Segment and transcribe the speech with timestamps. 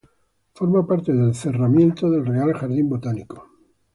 [0.55, 3.47] Forma parte del cerramiento del Real Jardín Botánico.